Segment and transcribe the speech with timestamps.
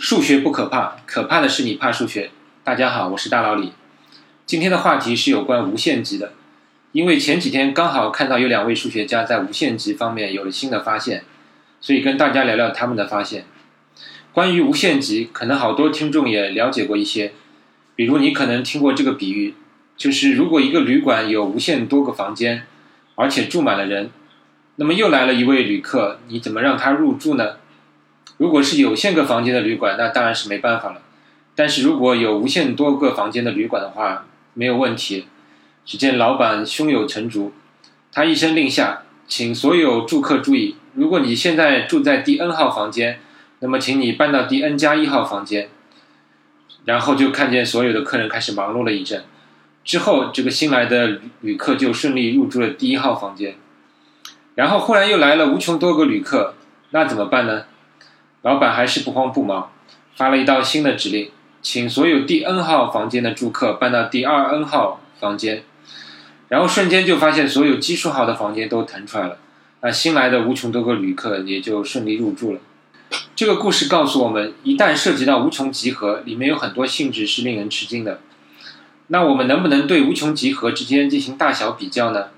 [0.00, 2.30] 数学不可怕，可怕的是你怕数学。
[2.64, 3.74] 大家好，我是大老李。
[4.46, 6.32] 今天的话题是有关无限极的，
[6.92, 11.24] 因为前几天刚好看到有两位数学家在无限极方面有了新的发现，
[11.82, 13.44] 所以跟大家聊聊他们的发现。
[14.32, 17.34] 关于无限极，可能好多听众也了解过一些，
[17.94, 19.54] 比如你可能听过这个比喻，
[19.98, 22.62] 就是如果一个旅馆有无限多个房间，
[23.16, 24.08] 而且住满了人，
[24.76, 27.56] 那么又来了一位旅客，你怎么让他入住呢？
[28.40, 31.02] 如果是有限个房间的旅馆，那当然是没办法了。
[31.54, 35.26] 但是如果有无限多个房间的旅馆的话，没有问题。
[35.84, 37.52] 只见老板胸有成竹，
[38.10, 43.20] 他一声令下，请所有住客注意：如果你现在住在第 N 号房间，
[43.58, 45.68] 那么请你搬到第 N 加一号房间。
[46.86, 49.22] 然后就看见所有的客人开始忙碌了一阵。
[49.84, 53.56] 之后，这个新来的旅客就顺利入住了第一号房间。
[54.54, 56.54] 然后忽然又来了无穷多个旅客，
[56.92, 57.64] 那怎么办呢？
[58.42, 59.70] 老板还是不慌不忙，
[60.14, 65.62] 发了一道新的指令，请所有第 N 号房间的住客搬到第二 N 号房间。
[66.48, 69.38] 然后瞬间就发现所有奇数号的房间都腾出来了，
[69.82, 72.60] 那新来的无穷多个旅客也就顺利入住了。
[73.36, 78.20] 这个故事告诉我们，一旦涉及到无穷集合，里面有很多性质是令人吃惊的。
[79.08, 82.28] 那我们能不能对无穷集合之间进行大小比较呢？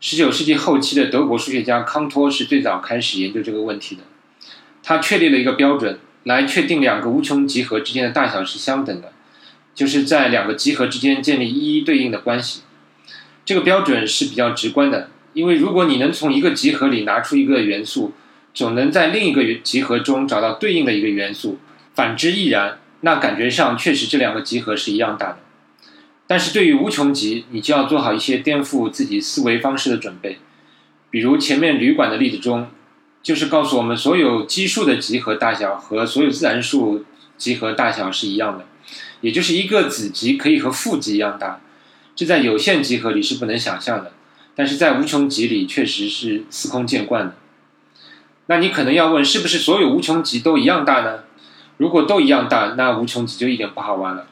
[0.00, 4.02] 十九世纪后期的德国数学家康托是最早开始研究这个问题的。
[4.82, 9.12] 他确立了一个标准，来确定两个无穷集合之间的大小是相等的，
[9.74, 12.62] 就是在两个集合之间建立一一对应的关系。
[13.44, 18.12] 这个标准是比较直观的，因为如果你能从一个集合里拿出一个元素，
[18.52, 21.58] 总能在另一个集合中找到对应的一个元素，
[21.94, 22.78] 反之亦然。
[23.02, 25.38] 那感觉上确实这两个集合是一样大的。
[26.26, 30.38] 但是对于无穷集，你就要做好一些颠覆自己思维方式的准备，
[31.10, 32.68] 比如前面旅馆的例子中。
[33.22, 37.04] 就是告诉我们，所有奇数的集合大小和所有自然数
[37.36, 38.64] 集合大小是一样的，
[39.20, 41.60] 也就是一个子集可以和父集一样大，
[42.16, 44.12] 这在有限集合里是不能想象的，
[44.54, 47.34] 但是在无穷集里确实是司空见惯的。
[48.46, 51.20] 那你可能要问，是不是所有无穷集都一样大呢？
[51.76, 54.26] 如果都一样大，那无穷集就一点不好玩了。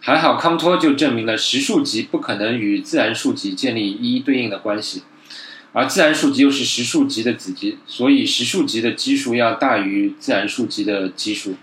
[0.00, 5.02] 还好康托就证明了实数集不可能与自然数集建立一一对应的关系。
[5.74, 11.56] 而自然数集又是实数集的子集，所以实数集的基数要大于自然数集的基数。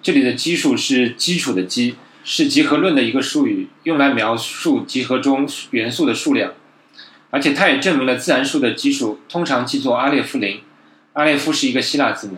[0.00, 6.54] 这里的基数是基础的基，是集合论的一个术语，用来描述集合中元素的数量。
[7.30, 10.60] 而且它也证明了自然数的基数通常记作阿列夫零，
[11.14, 12.36] 阿列夫是一个希腊字母。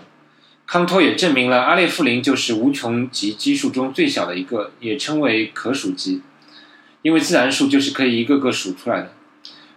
[0.66, 6.22] 康托也证明了阿列夫零就是无穷集基数中最小的一个，也称为可数集，
[7.02, 9.12] 因为自然数就是可以一个个数出来的。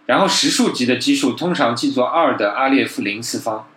[0.06, 3.68] 然后实数集的基数通常记作二的阿列夫零次方。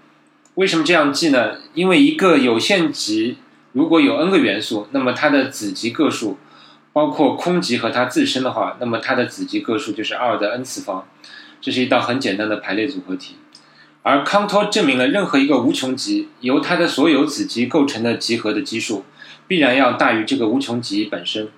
[0.56, 1.58] 为什么这样记呢？
[1.74, 3.38] 因为一个有限集
[3.74, 6.38] 如果有 n 个元素，那么它的子集个数，
[6.94, 11.08] 包括空集和它自身的话，那么它的子集个数就是二的 n 次方。
[11.62, 13.36] 这是一道很简单的排列组合题。
[14.02, 19.04] 而康托证明了任何一个无穷集由它的所有子集构成的集合的基数，
[19.48, 21.50] 必然要大于这个无穷集本身。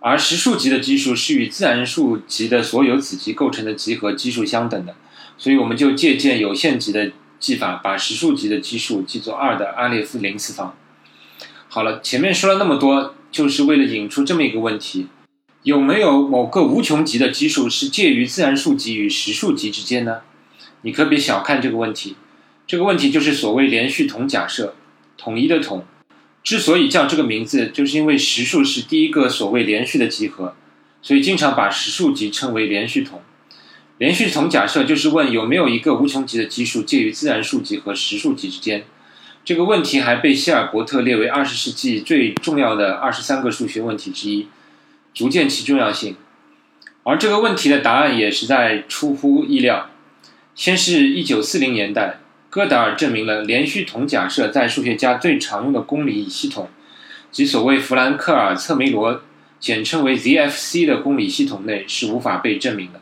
[0.00, 4.94] 而实数集的基数是与自然数集的所有子集构成的集合基数相等的，
[5.36, 7.10] 所以我们就借鉴有限集的
[7.40, 10.76] 记法，把实数集的基数记作二的阿列夫零次方。
[11.68, 15.08] 好了，前面说了那么多，就是为了引出这么一个问题：
[15.64, 20.20] 有没有某个无穷集的基数是介于自然数集与实数集之间呢？
[20.82, 22.14] 你可别小看这个问题，
[22.66, 24.76] 这个问题就是所谓连续统假设，
[25.16, 25.84] 统一的统。
[26.42, 30.54] 之所以叫这个名字，就是因为实数是第一个所谓连续的集合，
[31.02, 33.20] 所以经常把实数集称为连续统。
[33.98, 38.84] 连续统假设就是问有没有一个无穷集的基数介于自然数集和实数集之间。
[39.44, 44.46] 这个问题还被希尔伯特列为二十世纪最重要的二十三个数学问题之一，
[45.14, 46.16] 足见其重要性。
[47.02, 49.90] 而这个问题的答案也实在出乎意料。
[50.54, 52.20] 先是一九四零年代。
[52.58, 56.68] 戈达尔证明了连续统假设在数学家最常用的公理系统，
[57.30, 59.22] 即所谓弗兰克尔策梅罗
[59.60, 63.00] （简称为 ZFC） 的公理系统内是无法被证明的。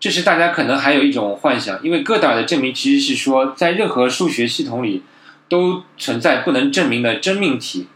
[0.00, 5.04] 这时大家可能还有一种幻想，因为戈达尔的证明其实是说，在任何数学系统里
[5.48, 7.86] 都存在不能证明的真命题。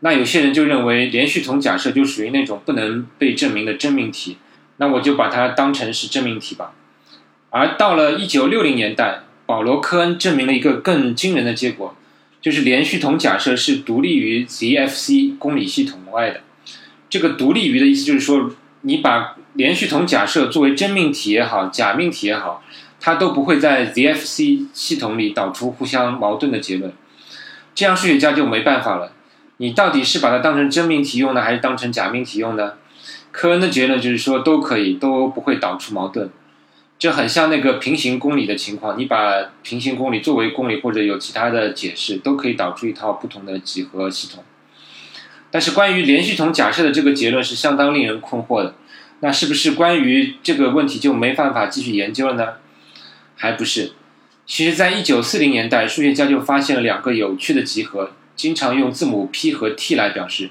[0.00, 4.36] 那有些人就认为连续统假设就属于那种不能被证明的真命题，
[4.76, 6.74] 那我就把它当成是真命题吧。
[7.48, 9.22] 而到了一九六零年代。
[9.52, 11.94] 保罗·科恩证明了一个更惊人的结果，
[12.40, 16.40] 就是连续统假设是独立于 ZFC 公理系统外的。
[17.10, 18.50] 这个独立于的意思就是说，
[18.80, 22.64] 你把连续统假设作为真命题也好，假命题也好，
[22.98, 26.90] 它都不会在 ZFC 系统里导出互相矛盾的结论。
[27.74, 29.12] 这样数学家就没办法了，
[29.58, 32.72] 你到底是把它当成真命题用呢，还是当成假命题用呢？
[33.30, 36.30] 科恩的结论就是说都可以，都不会导出矛盾。
[37.02, 44.44] 这很像那个平行公理的情况，你把平行公理作为公理或者有其他的解释，都可以导出一套不同的几何系统。
[45.50, 48.76] 但是关于连续统假设的这个结论是相当令人困惑的。
[49.18, 52.52] 那是不是关于这个问题就没办法继续研究了呢？
[53.34, 53.94] 还不是。
[54.46, 60.50] 其实，在一九四零年代，数学家就发现了两个有趣的集合，经常用字母 p 和 t 来表示。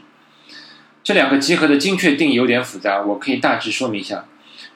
[1.01, 4.25] 这两个集合的精确定义有点复杂，我可以大致说明一下。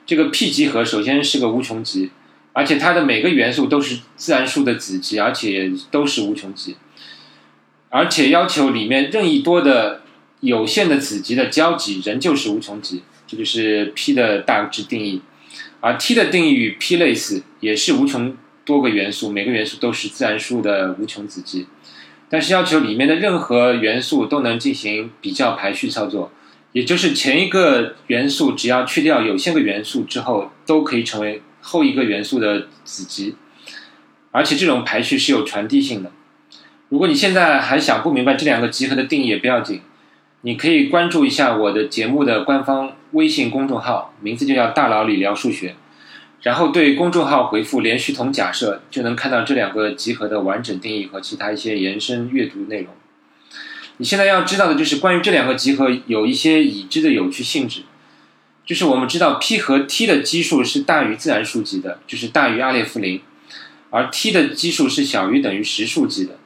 [0.05, 2.11] 这个 P 集合首先是个无穷集，
[2.53, 6.75] 而且它的每个元素都是自然数的子集，而且都是无穷集，
[7.89, 10.03] 而且要求里面任意多的
[10.41, 15.21] 有限的子集的交集仍旧是无穷集，这就是 P 的大致定义。
[15.79, 21.65] 而 T 的定义与 P 类似，也是无穷多个元素，每个元素都是自然数的无穷子集，
[22.29, 26.31] 但是要求里面的任何元素都能进行比较排序操作。
[26.75, 33.37] 也就是前一个元素只要去掉有限个元素之后，都可以成为后一个元素的子集，
[34.31, 36.11] 而且这种排序是有传递性的。
[36.89, 39.79] 如果你现在还想不明白这两个集合的定义也不要紧，
[40.41, 45.75] 你可以关注一下我的节目的官方微信公众号，名字就叫“大佬理聊数学”，
[46.43, 52.89] 然后对公众号回复“连续统假设”，就能看到这两个集合的完整定义和其他一些延伸阅读内容。
[53.97, 57.83] 你现在要知道的就是关于这两个集合有一些已知的有趣性质，
[58.65, 63.21] 就是我们知道 p 和 t 的基数是大于自然数级的，就是大于阿列夫零，
[63.91, 66.37] 而 t 的基数是小于等于实数级的。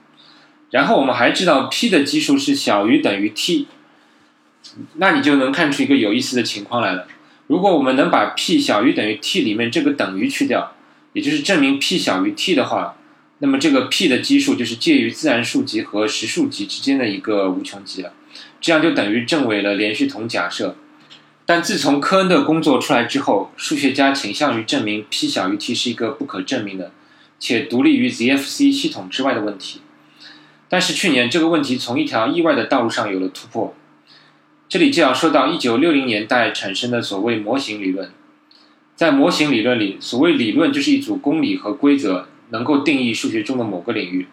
[0.69, 3.67] 然后我们还知道 p 的基数是小于等于 t，
[4.97, 7.07] 那你就能看出一个有意思的情况来了。
[7.47, 10.75] 如果我们能把 p 小于等于 t 里面这个等于去掉，
[11.13, 12.95] 也就是证明 p 小于 t 的话。
[13.39, 18.13] 那么这个 P 的基数就是介于自然数集和实数集之间的一个无穷集了，
[18.59, 20.75] 这样就等于证伪了连续统假设。
[21.45, 26.91] 但自从科恩的工作出来之后，数学家倾向于证明 P 小于 T 是一个不可证明的，
[27.39, 29.81] 且独立于 ZFC 系统之外的问题。
[30.67, 33.73] 但是去年这个问题从一条意外的道路上有了突破。
[34.67, 38.11] 这里就要说到1960年代产生的所谓模型理论。
[38.95, 42.27] 在模型理论里，所谓理论就是一组公理和规则。
[42.49, 44.27] 能够定义数学中的某个领域，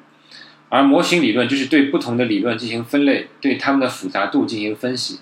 [0.68, 5.20] 而模型理论就是对不同的理论进行分类，对它们的复杂度进行分析。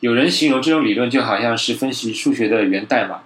[0.00, 3.20] 有人形容这种理论就好像是分析数学的源代码。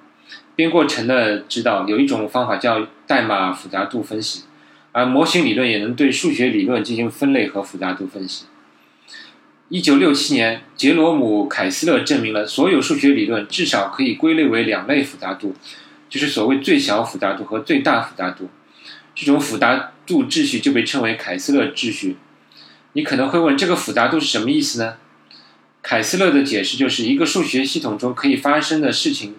[0.56, 4.44] 编过程的知道，有一种方法叫代码复杂度分析，
[4.92, 8.46] 而模型理论也能对数学理论进行分类和复杂度分析。
[9.68, 15.54] 一九六七年，杰罗姆·凯斯勒证明了所有数学理论至少可以归类为两类复杂度，
[16.08, 18.48] 就是所谓最小复杂度和最大复杂度。
[19.14, 22.16] 这种复杂度秩序就被称为凯斯勒秩序。
[22.92, 24.96] 你可能会问，这个复杂度是什么意思呢？
[25.82, 29.34] 凯斯勒的解释就是一个数学系统中可以发生的事情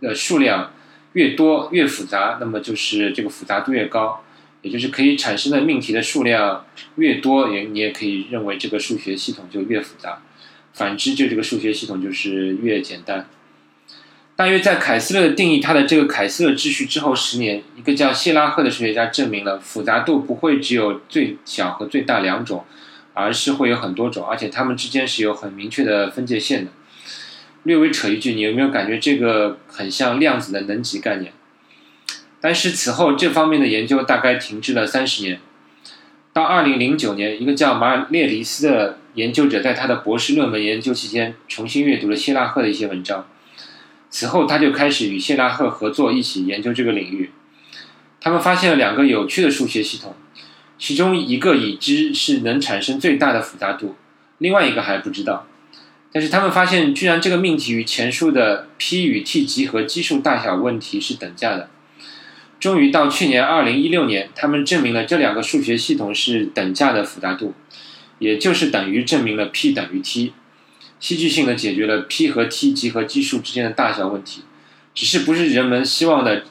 [0.00, 0.72] 的数量
[1.14, 4.22] 越多越复杂，那么就是这个复杂度越高，
[4.62, 6.66] 也就是可以产生的命题的数量
[6.96, 10.22] 越多，也你也可以认为这个数学系统就越复杂。
[10.72, 13.28] 反之，就这个数学系统就是越简单。
[14.38, 22.64] 大约在凯斯勒定义他的这个凯斯勒秩序之后十年，一个叫谢拉赫的数学家证明了复杂度不会只有最小和最大两种，
[23.14, 26.70] 而是会有很多种，而且它们之间是有很明确的分界线的。
[27.64, 31.32] 略微扯一句，你有没有感觉这个很像量子的能级概念？
[32.40, 35.40] 但是此后这方面的研究大概停滞了三十年。
[36.32, 43.26] 到二零零九年，一个叫马尔列里斯的研究者在他的博士论文研究期间重新阅读了谢拉赫的一些文章。
[44.10, 47.30] 此后，他就开始与谢拉赫合作，一起研究这个领域。
[48.20, 50.14] 他们发现了两个有趣的数学系统，
[50.78, 53.96] 其中一个已知是能产生最大的复杂度，
[54.38, 55.46] 另外一个还不知道。
[56.10, 61.68] 但是他们发现，居然这个命题与前述的 p 与 t 集合基数大小问题是等价的。
[62.58, 67.54] 终于到去年二零一六年，他们证明了这两个数学系统是等价的复杂度，
[68.18, 70.32] 也就是等于证明了 p 等于 t。
[71.00, 74.42] 戏剧性的解决了 p 和 t 集合基数之间的大小问题，
[74.94, 76.44] 只是不是人们希望的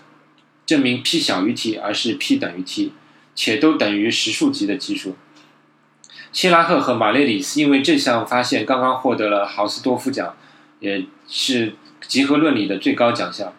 [0.66, 2.94] 证明 p 小于 t，而是 p 等于 t，
[3.36, 5.16] 且都等于实数级的基数。
[6.32, 10.36] 希拉赫和马列里斯因为这项发现刚刚获得了豪斯多夫奖，
[10.80, 11.74] 也是
[12.08, 13.54] 集合论里的最高奖项。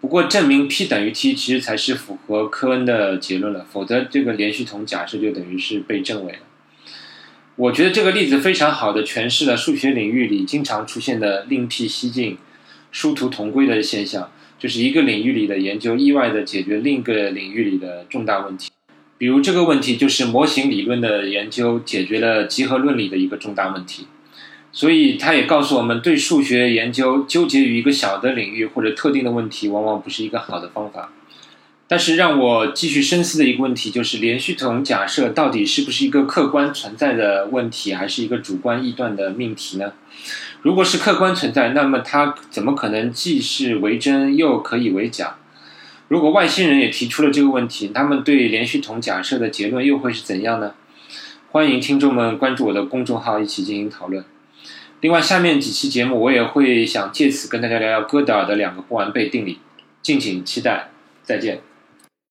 [0.00, 6.38] 不过，证明 p 等于 t 其实才是符合科恩的结论了，否则这个连续统假设就等于是被证伪了。
[7.60, 12.38] 我觉得这个例子非常好的诠释了数学领域里经常出现的另辟蹊径、
[12.90, 18.70] 殊途同归的现象，就是一个领域里的研究意外的解决另一个领域里的重大问题。
[19.18, 24.06] 比如这个问题就是模型理论的研究解决了集合论里的一个重大问题。
[24.72, 31.12] 所以，它也告诉我们，对数学研究纠结于一个小的领域或者特定的问题，往往不是一个好的方法。
[31.90, 39.92] 但是，让我继续深思的一个问题就是：连续统假设到底是不是一个客观存在的问题，还是一个主观臆断的命题呢？
[40.62, 45.34] 如果是客观存在，那么它怎么可能既是为真又可以为假？
[46.06, 50.74] 如果外星人也提出了这个问题，他们对连续统假设的结论又会是怎样呢？
[51.50, 54.24] 欢迎听众们关注我的公众号，一起进行讨论。
[55.00, 59.58] 另外，下面几期节目我也会想借此跟大家聊聊哥德尔的两个不完备定理，
[60.00, 60.90] 敬请期待。
[61.24, 61.69] 再见。